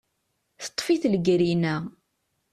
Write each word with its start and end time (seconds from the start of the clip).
Teṭṭef-it 0.63 1.03
legrina. 1.13 1.75